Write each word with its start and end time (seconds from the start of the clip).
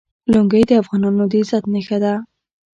لنګۍ 0.31 0.63
د 0.67 0.71
افغانانو 0.81 1.23
د 1.31 1.33
عزت 1.41 1.63
نښه 1.73 1.97
ده. 2.03 2.13